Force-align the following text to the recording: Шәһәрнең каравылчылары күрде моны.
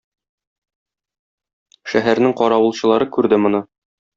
Шәһәрнең 1.93 2.35
каравылчылары 2.41 3.11
күрде 3.19 3.41
моны. 3.45 3.63